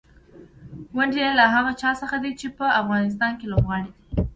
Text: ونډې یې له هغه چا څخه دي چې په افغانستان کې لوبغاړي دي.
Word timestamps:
ونډې 0.97 1.19
یې 1.25 1.31
له 1.39 1.45
هغه 1.55 1.71
چا 1.81 1.91
څخه 2.01 2.17
دي 2.23 2.31
چې 2.39 2.47
په 2.57 2.65
افغانستان 2.81 3.31
کې 3.39 3.45
لوبغاړي 3.51 3.89
دي. 3.95 3.95